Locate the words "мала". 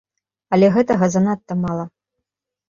1.67-1.85